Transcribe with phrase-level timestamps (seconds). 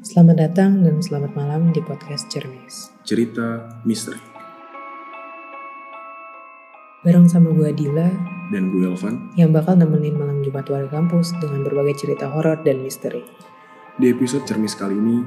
[0.00, 2.88] Selamat datang dan selamat malam di podcast Cermis.
[3.04, 4.16] Cerita misteri.
[7.04, 8.08] Bareng sama gue Adila
[8.48, 12.80] Dan gue Elvan, yang bakal nemenin malam Jumat warga kampus dengan berbagai cerita horor dan
[12.80, 13.20] misteri.
[14.00, 15.20] di episode Cermis kali ini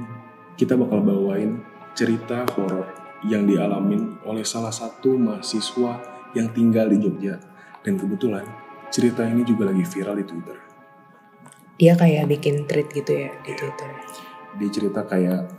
[0.57, 1.61] kita bakal bawain
[1.93, 2.89] cerita horor
[3.29, 6.01] yang dialamin oleh salah satu mahasiswa
[6.33, 7.37] yang tinggal di Jogja.
[7.85, 8.49] Dan kebetulan
[8.89, 10.57] cerita ini juga lagi viral di Twitter.
[11.77, 14.32] Dia kayak bikin tweet gitu ya di Twitter.
[14.57, 15.49] Dia cerita kayak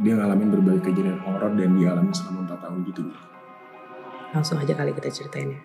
[0.00, 3.02] dia ngalamin berbagai kejadian horor dan dialami selama 4 tahun gitu.
[4.32, 5.60] Langsung aja kali kita ceritain ya.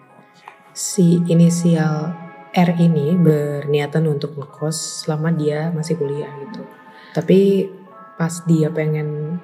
[0.75, 2.11] Si inisial
[2.51, 6.63] R ini berniatan untuk ngekos selama dia masih kuliah gitu.
[7.15, 7.71] Tapi
[8.19, 9.39] pas dia pengen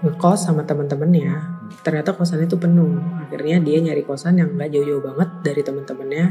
[0.00, 1.36] ngekos sama teman-temannya,
[1.84, 2.98] ternyata kosannya itu penuh.
[3.22, 6.26] Akhirnya dia nyari kosan yang nggak jauh-jauh banget dari teman-temannya.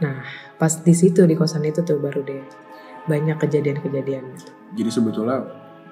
[0.00, 0.24] Nah,
[0.56, 2.69] pas di situ di kosan itu tuh baru deh
[3.08, 4.50] banyak kejadian-kejadian gitu.
[4.76, 5.38] Jadi sebetulnya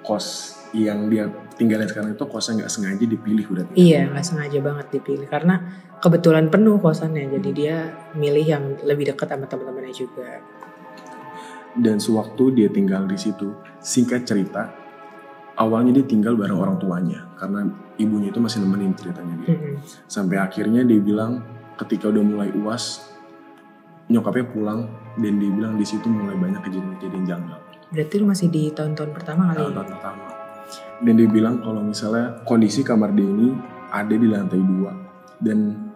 [0.04, 3.72] kos yang dia tinggalin sekarang itu kosnya nggak sengaja dipilih berarti.
[3.74, 5.54] Iya, nggak sengaja banget dipilih karena
[5.98, 7.32] kebetulan penuh kosannya.
[7.40, 7.76] Jadi dia
[8.14, 10.44] milih yang lebih dekat sama teman-temannya juga.
[11.78, 14.72] Dan sewaktu dia tinggal di situ, singkat cerita,
[15.58, 19.54] awalnya dia tinggal bareng orang tuanya karena ibunya itu masih nemenin ceritanya dia.
[19.54, 19.74] Mm-mm.
[20.10, 21.42] Sampai akhirnya dia bilang
[21.78, 23.14] ketika udah mulai uas,
[24.08, 24.80] nyokapnya pulang
[25.20, 27.58] dan dia bilang di situ mulai banyak kejadian-kejadian janggal.
[27.88, 29.72] Berarti lu masih di tahun-tahun pertama kali ya?
[29.72, 30.22] Tahun pertama.
[31.00, 33.56] Dan dia bilang kalau misalnya kondisi kamar dia ini
[33.88, 34.92] ada di lantai dua
[35.40, 35.88] dan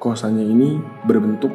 [0.00, 1.52] kosannya ini berbentuk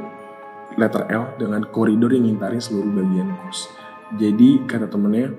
[0.78, 3.70] letter L dengan koridor yang ngintarin seluruh bagian kos.
[4.18, 5.34] Jadi kata temennya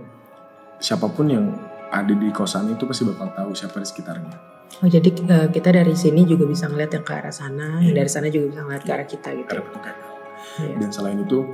[0.79, 1.45] siapa pun yang
[1.91, 4.35] ada di kosan itu pasti bakal tahu siapa di sekitarnya.
[4.83, 7.99] Oh jadi eh, kita dari sini juga bisa ngeliat yang ke arah sana, yang Iya.
[8.03, 9.51] dari sana juga bisa ngeliat ke arah kita gitu.
[9.51, 9.63] Ada
[10.61, 10.77] Iya.
[10.77, 11.45] Dan selain itu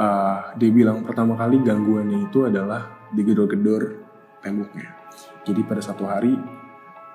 [0.00, 4.06] uh, dia bilang pertama kali gangguannya itu adalah digedor-gedor
[4.40, 4.96] temboknya.
[5.44, 6.36] Jadi pada satu hari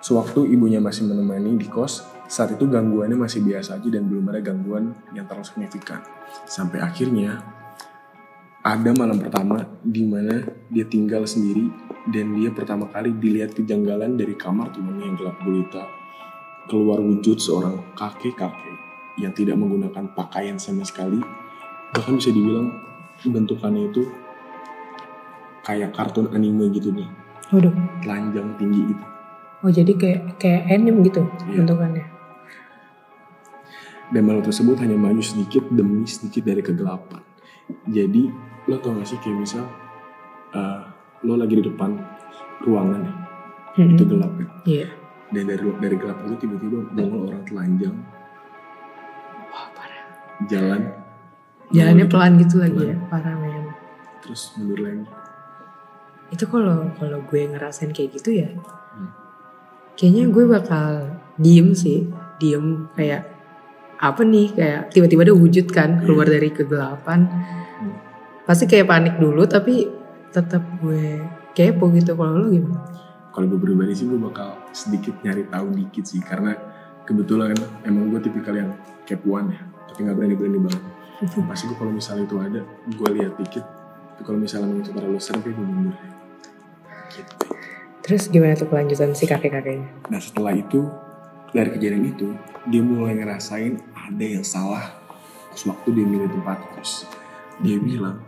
[0.03, 4.41] sewaktu ibunya masih menemani di kos, saat itu gangguannya masih biasa aja dan belum ada
[4.43, 6.03] gangguan yang terlalu signifikan.
[6.45, 7.41] Sampai akhirnya
[8.65, 11.69] ada malam pertama di mana dia tinggal sendiri
[12.09, 15.83] dan dia pertama kali dilihat kejanggalan dari kamar temannya yang gelap gulita.
[16.65, 21.19] Keluar wujud seorang kakek-kakek yang tidak menggunakan pakaian sama sekali.
[21.91, 22.71] Bahkan bisa dibilang
[23.23, 24.03] bentukannya itu
[25.63, 27.07] kayak kartun anime gitu nih,
[27.49, 27.73] Waduh.
[28.03, 29.05] telanjang tinggi itu.
[29.63, 31.63] Oh jadi kayak kayak anime gitu Iya.
[31.63, 32.05] bentukannya.
[34.05, 37.25] Dan malam tersebut hanya maju sedikit demi sedikit dari kegelapan.
[37.89, 38.29] Jadi
[38.69, 39.65] lo tau gak sih kayak misal
[40.53, 40.81] eh,
[41.25, 41.97] lo lagi di depan
[42.61, 43.13] ruangan ya,
[43.81, 43.93] Mm-mm.
[43.97, 44.47] itu gelap kan.
[44.69, 44.87] Iya.
[45.33, 47.95] Dan dari dari gelap itu tiba-tiba nongol orang telanjang.
[50.45, 50.81] Jalan.
[51.73, 52.91] Jalannya nongol pelan gitu lagi Pelan.
[52.91, 53.65] ya, parah men.
[54.21, 55.05] Terus mundur lagi.
[56.29, 58.49] Itu kalau kalau gue ngerasain kayak gitu ya,
[58.95, 59.11] Hmm.
[59.93, 60.87] kayaknya gue bakal
[61.35, 62.07] diem sih,
[62.37, 63.27] diem kayak
[63.95, 67.25] apa nih kayak tiba-tiba ada wujud kan keluar dari kegelapan.
[67.25, 67.95] Hmm.
[68.43, 69.89] Pasti kayak panik dulu tapi
[70.29, 72.83] tetap gue kepo gitu kalau lu gimana?
[73.31, 76.55] kalau gue pribadi sih gue bakal sedikit nyari tahu dikit sih karena
[77.03, 77.51] kebetulan
[77.83, 78.71] emang gue tipikal yang
[79.03, 79.59] kepoan ya
[79.95, 80.83] tapi nggak berani berani banget
[81.47, 83.63] pasti gue kalau misalnya itu ada gue lihat dikit
[84.11, 85.95] tapi kalau misalnya itu terlalu serem kayak gue mundur
[87.15, 87.33] gitu.
[88.03, 89.87] Terus gimana tuh kelanjutan si kakek-kakeknya?
[90.11, 90.83] nah setelah itu
[91.55, 92.27] dari kejadian itu
[92.67, 94.99] dia mulai ngerasain ada yang salah
[95.55, 97.07] sewaktu dia milih tempat kos
[97.63, 98.19] dia bilang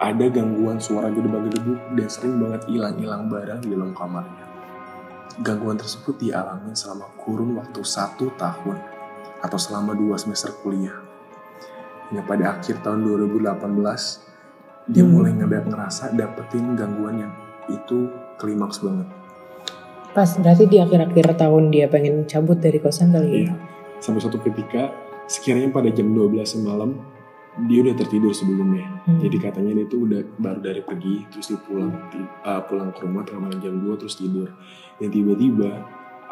[0.00, 4.48] ada gangguan suara gedebak-gedebuk dan sering banget hilang-hilang barang di dalam kamarnya.
[5.44, 8.93] Gangguan tersebut dialami selama kurun waktu satu tahun
[9.44, 10.96] atau selama dua semester kuliah.
[12.08, 14.24] Hingga pada akhir tahun 2018,
[14.88, 15.12] dia Hmm.
[15.12, 17.32] mulai ngerasa dapetin gangguan yang
[17.68, 18.08] itu
[18.40, 19.08] klimaks banget.
[20.16, 23.36] Pas berarti di akhir-akhir tahun dia pengen cabut dari kosan kali ya?
[23.50, 23.54] Iya.
[23.98, 24.92] Sampai suatu ketika,
[25.26, 27.00] sekiranya pada jam 12 malam,
[27.66, 28.84] dia udah tertidur sebelumnya.
[29.08, 29.18] Hmm.
[29.18, 31.90] Jadi katanya dia tuh udah baru dari pergi, terus dia pulang
[32.44, 34.54] uh, pulang ke rumah tengah malam jam 2 terus tidur.
[35.00, 35.70] Dan tiba-tiba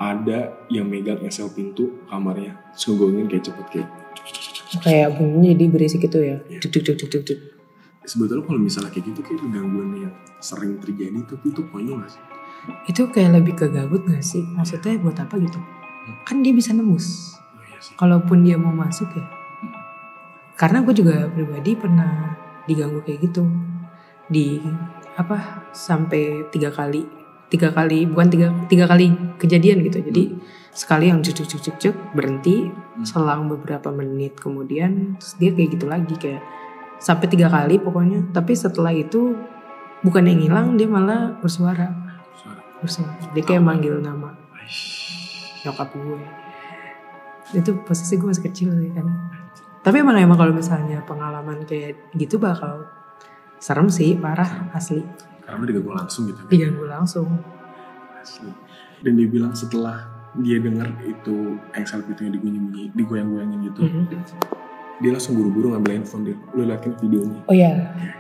[0.03, 3.89] ada yang megang esel pintu kamarnya, terus ngegongin kayak cepet kayak.
[4.83, 6.43] Kayak bunyinya jadi berisik gitu ya?
[6.49, 6.59] Iya.
[6.59, 7.39] Duk duk duk duk duk duk.
[8.03, 12.23] Sebetulnya kalau misalnya kayak gitu kayak gangguan yang sering terjadi tapi itu konyol gak sih?
[12.91, 14.43] Itu kayak lebih ke gabut gak sih?
[14.43, 15.63] Maksudnya buat apa gitu?
[16.27, 17.39] Kan dia bisa nembus.
[17.39, 17.95] Oh iya sih.
[17.95, 19.23] Kalaupun dia mau masuk ya.
[20.59, 22.35] Karena gue juga pribadi pernah
[22.67, 23.47] diganggu kayak gitu.
[24.27, 24.59] Di
[25.15, 27.22] apa sampai tiga kali
[27.53, 30.01] tiga kali bukan tiga tiga kali kejadian gitu.
[30.01, 30.25] Jadi
[30.73, 32.73] sekali yang cuk cuk cuk cuk berhenti.
[33.05, 36.41] Selang beberapa menit kemudian terus dia kayak gitu lagi kayak
[36.97, 38.33] sampai tiga kali pokoknya.
[38.33, 39.37] Tapi setelah itu
[40.01, 41.93] bukan yang hilang dia malah bersuara.
[42.41, 42.63] Suara.
[42.81, 43.13] bersuara.
[43.37, 44.33] Dia kayak manggil nama
[45.63, 46.21] nyokap gue.
[47.53, 49.07] Itu posisi gue masih kecil sih kan.
[49.83, 52.87] Tapi emang emang kalau misalnya pengalaman kayak gitu bakal
[53.63, 55.07] serem sih parah asli
[55.41, 56.39] Karena diganggu langsung gitu.
[56.39, 56.51] kan.
[56.51, 57.29] diganggu langsung
[58.19, 58.51] Asli.
[58.99, 64.05] Dan dia bilang setelah dia dengar itu Excel itu yang digunyi-gunyi, digoyang-goyangin gitu, Mhm.
[64.99, 66.37] dia langsung buru-buru ngambil handphone dia.
[66.51, 67.43] Lu liatin videonya.
[67.45, 67.71] oh ya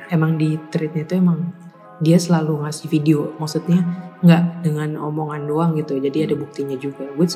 [0.08, 1.54] emang di tweetnya itu emang
[1.98, 3.78] dia selalu ngasih video maksudnya
[4.20, 7.26] nggak dengan omongan doang gitu jadi ada buktinya juga gue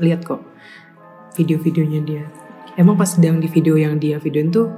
[0.00, 0.40] lihat kok
[1.32, 2.24] video-videonya dia
[2.74, 4.72] emang pas sedang di video yang dia videoin tuh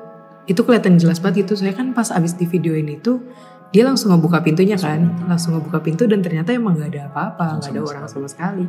[0.48, 3.20] itu kelihatan jelas banget gitu saya kan pas abis di videoin itu
[3.68, 7.68] dia langsung ngebuka pintunya kan langsung ngebuka pintu dan ternyata emang nggak ada apa-apa nggak
[7.68, 8.16] ada Sama orang sekali.
[8.16, 8.66] sama sekali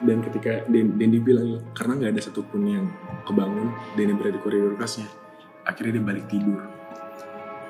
[0.00, 2.88] Dan ketika dan, dan dia bilang karena nggak ada satupun yang
[3.28, 3.68] kebangun
[4.00, 5.04] dan yang berada di koridor kelasnya,
[5.68, 6.56] akhirnya dia balik tidur.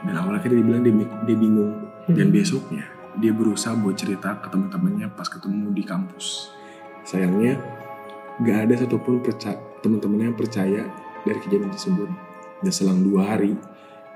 [0.07, 0.95] Dan awalnya akhirnya dia bilang dia,
[1.27, 1.73] dia bingung
[2.07, 2.39] dan Hmm.
[2.39, 2.87] besoknya
[3.19, 6.55] dia berusaha buat cerita ke teman-temannya pas ketemu di kampus.
[7.03, 7.59] Sayangnya
[8.39, 9.27] nggak ada satupun
[9.83, 10.87] teman-temannya yang percaya
[11.27, 12.30] dari kejadian tersebut.
[12.61, 13.57] Dan selang dua hari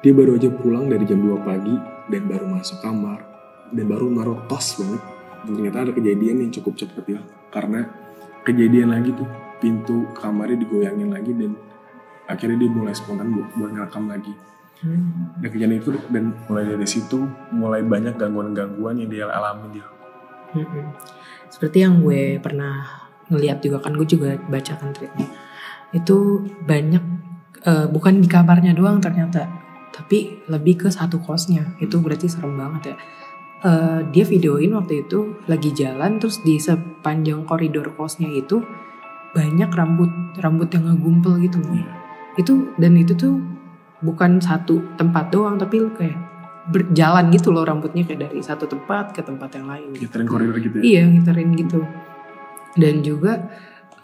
[0.04, 1.72] dia baru aja pulang dari jam 2 pagi
[2.12, 3.24] dan baru masuk kamar
[3.72, 5.00] dan baru naruh tos banget.
[5.44, 7.20] Dan ternyata ada kejadian yang cukup cepet ya
[7.52, 7.88] karena
[8.44, 9.28] kejadian lagi tuh
[9.60, 11.56] pintu kamarnya digoyangin lagi dan
[12.28, 14.34] akhirnya dia mulai spontan buat, buat ngerekam lagi
[14.84, 15.38] Hmm.
[15.38, 17.24] dan kejadian itu dan mulai dari situ
[17.54, 19.86] mulai banyak gangguan-gangguan yang dia alami dia
[20.54, 20.86] Mm-mm.
[21.50, 22.86] Seperti yang gue pernah
[23.26, 25.26] ngeliat juga kan gue juga bacakan tweetnya.
[25.90, 27.02] Itu banyak
[27.64, 29.48] eh, bukan di kamarnya doang ternyata,
[29.90, 31.76] tapi lebih ke satu kosnya.
[31.80, 32.96] Itu berarti serem banget ya.
[33.64, 38.60] Eh, dia videoin waktu itu lagi jalan terus di sepanjang koridor kosnya itu
[39.32, 41.58] banyak rambut rambut yang ngegumpel gitu.
[41.72, 41.88] Iya.
[42.36, 43.40] Itu dan itu tuh
[44.04, 46.18] bukan satu tempat doang tapi kayak
[46.68, 49.96] berjalan gitu loh rambutnya kayak dari satu tempat ke tempat yang lain.
[49.96, 50.12] gitu.
[50.12, 51.80] ngiterin koridor gitu ya Iya ngiterin gitu.
[52.76, 53.32] Dan juga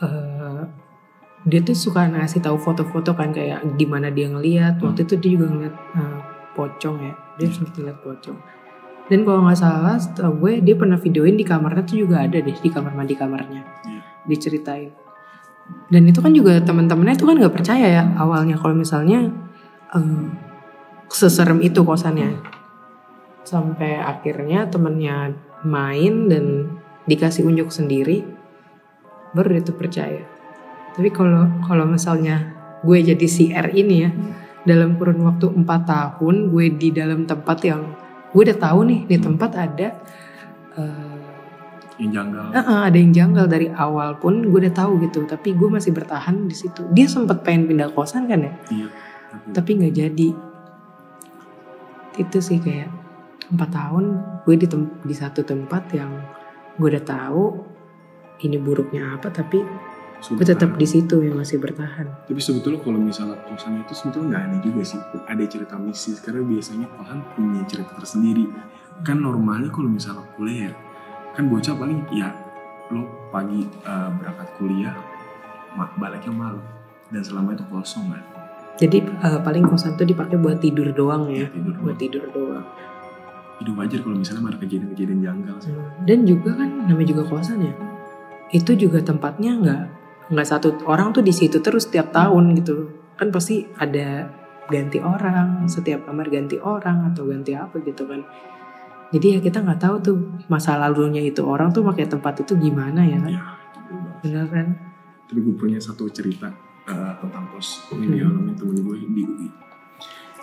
[0.01, 0.63] eh,
[1.49, 4.77] dia tuh suka ngasih tahu foto-foto kan kayak gimana dia ngeliat.
[4.77, 6.19] Waktu itu dia juga ngeliat eh,
[6.53, 7.15] pocong ya.
[7.41, 7.55] Dia Iya.
[7.57, 8.39] sempat ngeliat pocong.
[9.11, 12.55] Dan kalau nggak salah, setahu gue dia pernah videoin di kamarnya tuh juga ada deh
[12.55, 13.63] di kamar mandi kamarnya.
[13.89, 14.01] Iya.
[14.29, 14.93] Diceritain.
[15.89, 19.33] Dan itu kan juga teman-temannya tuh kan nggak percaya ya awalnya kalau misalnya
[19.97, 20.25] eh,
[21.09, 22.37] seserem itu kosannya.
[23.43, 25.35] Sampai akhirnya temennya
[25.65, 26.45] main dan
[27.09, 28.23] dikasih unjuk sendiri,
[29.35, 30.23] baru dia tuh percaya.
[30.91, 32.51] Tapi kalau kalau misalnya
[32.81, 34.11] gue jadi si R ini ya,
[34.65, 37.83] dalam kurun waktu 4 tahun gue di dalam tempat yang
[38.31, 39.89] gue udah tahu nih di tempat ada
[40.77, 41.19] eh,
[42.01, 42.47] yang janggal.
[42.53, 45.93] Eh, eh, ada yang janggal dari awal pun gue udah tahu gitu tapi gue masih
[45.93, 46.85] bertahan di situ.
[46.93, 48.53] Dia sempat pengen pindah kosan kan ya?
[48.71, 48.89] Iya
[49.31, 50.29] Tapi- tapi nggak jadi.
[52.19, 52.91] Itu sih kayak
[53.51, 54.05] empat tahun
[54.47, 56.11] gue di tem- di satu tempat yang
[56.79, 57.45] gue udah tahu
[58.41, 59.61] ini buruknya apa tapi
[60.21, 62.29] gue tetap di situ yang masih bertahan.
[62.29, 66.45] Tapi sebetulnya kalau misalnya kosan itu sebetulnya nggak aneh juga sih ada cerita mistis karena
[66.45, 68.45] biasanya kosan punya cerita tersendiri.
[69.01, 70.77] Kan normalnya kalau misalnya kuliah
[71.33, 72.29] kan bocah paling ya
[72.93, 74.95] lo pagi eh, berangkat kuliah
[75.97, 76.63] baliknya malam
[77.09, 78.23] dan selama itu kosong kan?
[78.77, 81.45] Jadi eh, paling kosan tuh dipakai buat tidur doang ya?
[81.45, 82.01] Ya tidur buat doang.
[82.01, 82.67] tidur doang.
[83.61, 85.73] Hidup wajar kalau misalnya ada kejadian-kejadian janggal sih.
[86.09, 87.77] dan juga kan namanya juga kosan ya
[88.51, 89.83] itu juga tempatnya nggak
[90.31, 92.89] nggak satu orang tuh di situ terus setiap tahun gitu.
[93.19, 94.31] Kan pasti ada
[94.71, 98.23] ganti orang setiap kamar ganti orang atau ganti apa gitu kan.
[99.11, 103.03] Jadi ya kita nggak tahu tuh masa lalunya itu orang tuh pakai tempat itu gimana
[103.03, 103.33] ya kan?
[103.35, 103.43] Ya,
[103.91, 104.69] bener bener kan?
[105.27, 106.51] tapi gue punya satu cerita
[106.87, 108.15] eh, tentang kos ini Hmm.
[108.19, 109.47] dialami temen gue di UI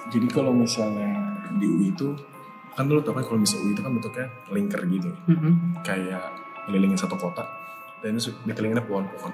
[0.08, 1.12] jadi kalau misalnya
[1.60, 2.15] di UI itu
[2.72, 5.12] kan lo tau kan kalau misalnya UI itu kan bentuknya lingkar gitu.
[5.27, 6.24] Mm-mm, kayak
[6.63, 7.44] ngelilingin satu kota
[8.07, 8.15] dan
[8.47, 9.31] dikelilinginnya pohon-pohon.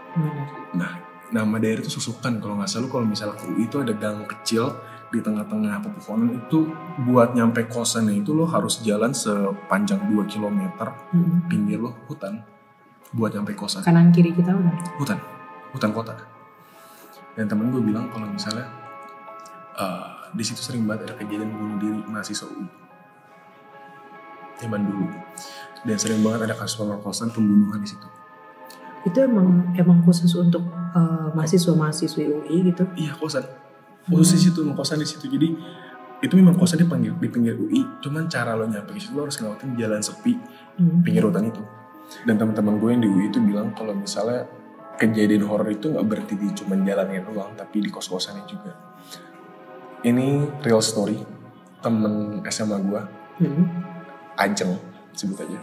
[0.74, 0.94] Bener.
[1.34, 2.90] nama daerah itu susukan kalau nggak salah.
[2.90, 4.70] Kalau misalnya UI itu ada gang kecil
[5.10, 6.30] di tengah-tengah pepohonan.
[6.46, 6.70] Itu
[7.10, 10.62] buat nyampe kosannya itu lo harus jalan sepanjang 2 km
[11.10, 11.50] Mm-mm.
[11.50, 12.46] pinggir lo hutan
[13.18, 13.82] buat nyampe kosan.
[13.82, 14.74] Kanan kiri kita udah.
[15.02, 15.18] Hutan.
[15.74, 16.14] Hutan kota.
[17.34, 18.70] Dan temen gue bilang kalau misalnya
[19.74, 22.68] eh, di situ sering banget ada kejadian bunuh diri mahasiswa UI
[24.62, 25.10] zaman dulu.
[25.84, 28.08] Dan sering banget ada kasus pemerkosaan pembunuhan di situ
[29.04, 30.64] itu emang emang khusus untuk
[30.96, 32.84] eh, mahasiswa mahasiswi UI gitu?
[32.96, 33.44] Iya kosan.
[34.08, 35.28] Khusus di situ kosan di situ.
[35.28, 35.48] Jadi
[36.24, 39.28] itu memang kosan di pinggir di pinggir UI cuman cara lo nyampe ke situ lo
[39.28, 40.40] harus ngelewatin jalan sepi
[40.74, 41.04] Hmm.
[41.04, 41.60] pinggir hutan itu.
[42.26, 44.48] Dan teman-teman gue yang di UI itu bilang kalau misalnya
[44.98, 48.72] kejadian horor itu nggak berhenti di cuman jalannya doang tapi di kos-kosannya juga.
[50.04, 50.28] Ini
[50.64, 51.20] real story
[51.80, 53.02] temen SMA gue
[53.34, 53.66] Hmm.
[54.38, 54.78] Ajeng
[55.12, 55.58] sebut aja.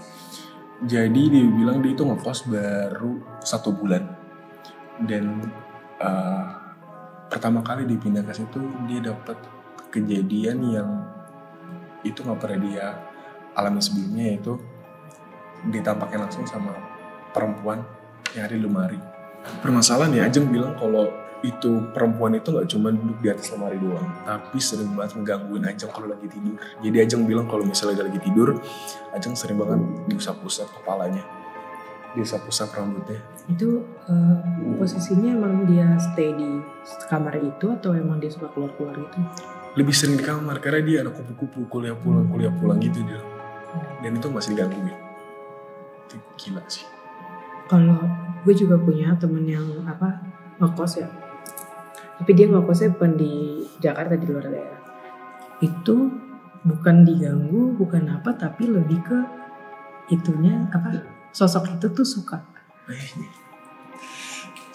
[0.80, 4.00] Jadi dia bilang dia itu ngekos baru satu bulan
[5.04, 5.44] dan
[6.00, 6.44] uh,
[7.28, 9.36] pertama kali dipindah ke situ dia dapat
[9.92, 10.90] kejadian yang
[12.00, 12.86] itu nggak pernah dia
[13.52, 14.56] alami sebelumnya yaitu
[15.68, 16.72] ditampakkan langsung sama
[17.36, 17.84] perempuan
[18.32, 19.00] yang ada di lemari.
[19.60, 24.04] Permasalahan ya Ajeng bilang kalau itu perempuan itu nggak cuma duduk di atas lemari doang,
[24.28, 26.56] tapi sering banget menggangguin Ajeng kalau lagi tidur.
[26.84, 28.60] Jadi Ajeng bilang kalau misalnya lagi tidur,
[29.16, 29.80] Ajeng sering banget
[30.12, 31.24] diusap-usap kepalanya,
[32.12, 33.24] diusap-usap rambutnya.
[33.48, 34.36] Itu uh,
[34.76, 36.60] posisinya emang dia stay di
[37.08, 39.18] kamar itu atau emang dia suka keluar-keluar gitu?
[39.80, 43.20] Lebih sering di kamar karena dia anak kupu-kupu kuliah pulang kuliah pulang gitu dia.
[44.04, 44.92] Dan itu masih digangguin.
[46.04, 46.84] Itu gila sih.
[47.70, 48.02] Kalau
[48.44, 50.20] gue juga punya temen yang apa
[50.60, 51.08] ngekos ya
[52.20, 54.80] tapi dia ngekosnya bukan di Jakarta di luar daerah.
[55.64, 56.12] Itu
[56.60, 59.18] bukan diganggu bukan apa tapi lebih ke
[60.12, 61.00] itunya apa
[61.32, 62.44] sosok itu tuh suka.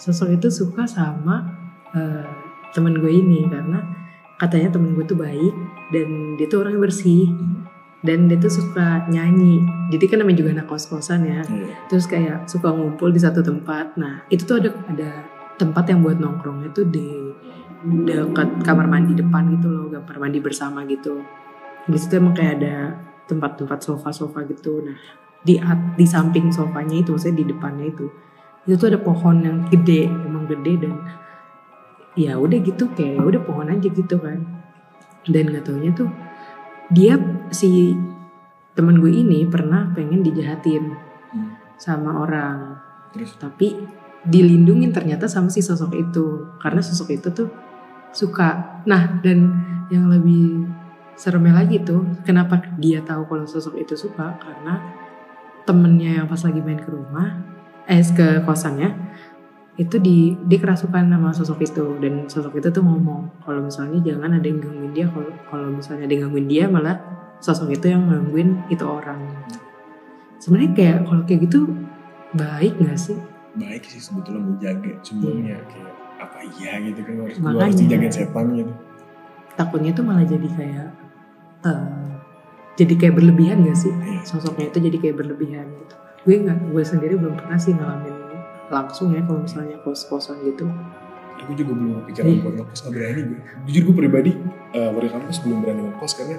[0.02, 1.46] Sosok itu suka sama
[1.94, 2.26] uh,
[2.74, 3.78] temen gue ini karena
[4.42, 5.54] katanya temen gue tuh baik
[5.94, 7.30] dan dia tuh orangnya bersih.
[8.06, 9.66] Dan dia tuh suka nyanyi.
[9.90, 11.42] Jadi kan namanya juga anak kos kosan ya.
[11.42, 11.74] Iya.
[11.90, 13.98] terus kayak suka ngumpul di satu tempat.
[13.98, 17.32] Nah itu tuh ada ada tempat yang buat nongkrongnya tuh di
[17.86, 21.22] dekat kamar mandi depan gitu loh kamar mandi bersama gitu.
[21.86, 22.76] Di situ emang kayak ada
[23.26, 24.80] tempat-tempat sofa-sofa gitu.
[24.84, 24.96] Nah
[25.46, 28.06] di at- di samping sofanya itu maksudnya di depannya itu
[28.66, 30.94] itu tuh ada pohon yang gede emang gede dan
[32.18, 34.42] ya udah gitu kayak udah pohon aja gitu kan.
[35.26, 36.10] Dan gak taunya tuh
[36.90, 37.18] dia
[37.50, 37.94] si
[38.74, 40.94] temen gue ini pernah pengen dijahatin
[41.26, 41.58] Hmm.
[41.74, 42.78] sama orang.
[43.10, 43.34] Terus?
[43.34, 43.74] Tapi
[44.26, 46.46] dilindungin ternyata sama si sosok itu.
[46.58, 47.48] Karena sosok itu tuh
[48.10, 48.82] suka.
[48.84, 49.54] Nah dan
[49.90, 50.66] yang lebih
[51.16, 54.36] seremnya lagi tuh kenapa dia tahu kalau sosok itu suka?
[54.36, 54.82] Karena
[55.66, 57.42] temennya yang pas lagi main ke rumah
[57.86, 58.90] eh ke kosannya
[59.76, 61.84] itu di dia kerasukan sama sosok itu.
[62.00, 66.08] Dan sosok itu tuh ngomong kalau misalnya jangan ada yang gangguin dia kalau kalau misalnya
[66.08, 66.96] ada yang gangguin dia malah
[67.38, 69.20] sosok itu yang gangguin itu orang.
[70.40, 71.60] Sebenarnya kayak kalau kayak gitu
[72.36, 73.16] baik nggak sih
[73.56, 77.64] baik sih sebetulnya menjaga cuman ya kayak apa iya gitu kan harus gue Makanya.
[77.64, 78.72] harus dijagain setan gitu.
[79.56, 80.88] Takutnya tuh malah jadi kayak
[81.64, 82.08] eh,
[82.76, 83.92] jadi kayak berlebihan gak sih?
[83.92, 84.20] Iya.
[84.24, 85.94] sosoknya itu jadi kayak berlebihan gitu.
[86.24, 88.14] Gue nggak gue sendiri belum pernah sih ngalamin
[88.66, 90.66] langsung ya kalau misalnya kos-kosan gitu.
[91.36, 92.40] Aku juga belum kepikiran Iya.
[92.42, 93.40] buat ngekos gak berani gue.
[93.68, 94.32] Jujur gue pribadi
[94.74, 96.36] uh, warga kampus belum berani ngekos karena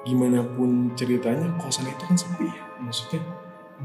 [0.00, 2.64] gimana pun ceritanya kosan itu kan sepi ya.
[2.80, 3.20] Maksudnya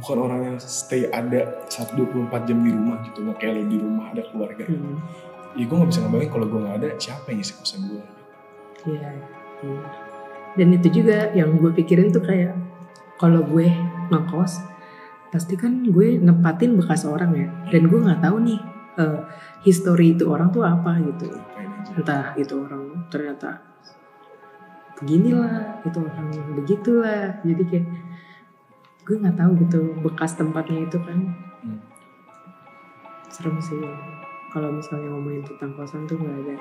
[0.02, 4.06] bukan orang yang stay ada 124 jam di rumah gitu nggak kayak lo di rumah
[4.12, 4.64] ada keluarga.
[4.68, 5.00] Hmm,
[5.56, 8.04] ya gue nggak bisa ngebayangin kalau gue nggak ada siapa yang ngisi kosan gue
[8.86, 9.10] iya
[9.64, 9.82] iya.
[10.60, 12.54] dan itu juga yang gue pikirin tuh kayak
[13.16, 13.72] kalau gue
[14.12, 14.76] ngekos
[15.36, 17.48] pasti kan gue nempatin bekas orang ya.
[17.68, 18.60] Dan gue nggak tahu nih
[19.00, 19.20] eh,
[19.68, 21.28] history itu orang tuh apa gitu.
[21.96, 23.60] Entah itu orang ternyata
[24.96, 27.44] beginilah itu orang begitulah.
[27.44, 27.86] Jadi kayak
[29.06, 31.20] gue nggak tahu gitu bekas tempatnya itu kan.
[31.62, 31.80] Hmm.
[33.30, 33.78] serem sih.
[34.50, 36.56] Kalau misalnya ngomongin tentang kosan tuh nggak ada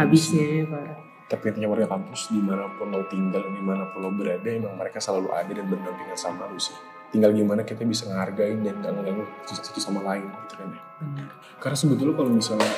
[0.00, 0.96] habisnya ya pak.
[1.24, 4.76] Tapi intinya warga kampus di mana pun lo tinggal di mana pun lo berada emang
[4.76, 6.76] mereka selalu ada dan berdampingan sama lo sih.
[7.12, 10.82] Tinggal gimana kita bisa menghargai dan gak ngeganggu satu sama lain gitu kan ya.
[10.98, 11.28] Benar.
[11.62, 12.70] Karena sebetulnya kalau misalnya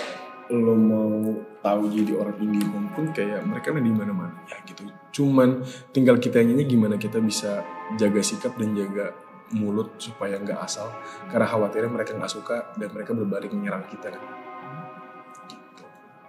[0.50, 1.10] lo mau
[1.58, 2.62] tahu jadi orang indie
[2.94, 4.34] pun kayak mereka ada di mana-mana.
[4.46, 4.86] Ya gitu.
[5.10, 7.66] Cuman tinggal kita gimana kita bisa
[7.98, 9.10] jaga sikap dan jaga
[9.54, 10.86] mulut supaya nggak asal.
[11.30, 14.14] Karena khawatirnya mereka nggak suka dan mereka berbalik menyerang kita.
[14.14, 14.46] Kan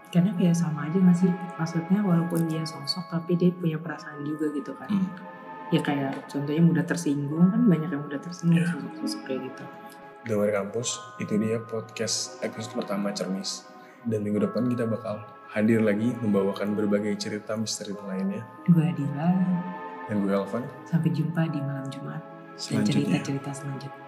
[0.07, 1.31] karena kayak sama aja gak sih?
[1.59, 4.89] Maksudnya walaupun dia sosok tapi dia punya perasaan juga gitu kan.
[4.89, 5.09] Hmm.
[5.67, 8.71] ya kayak contohnya mudah tersinggung kan banyak yang mudah tersinggung Iya.
[8.71, 9.63] sosok-sosok kayak gitu.
[10.23, 13.67] Dari kampus, itu dia podcast episode pertama Cermis.
[14.07, 15.19] Dan minggu depan kita bakal
[15.51, 18.47] hadir lagi membawakan berbagai cerita misteri lainnya.
[18.63, 19.29] dua Dila
[20.07, 22.23] Dan gue Elvan, sampai jumpa di malam Jumat.
[22.55, 24.06] Dan cerita-cerita selanjutnya